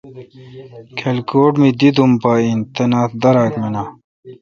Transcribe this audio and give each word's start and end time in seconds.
کلکوٹ 0.99 1.53
اے 1.61 1.69
دی 1.79 1.89
دوم 1.95 2.11
پا 2.21 2.31
این۔ 2.43 2.59
تنا 2.75 3.01
تہ 3.09 3.15
داراک 3.21 3.53
مناں۔ 3.61 3.87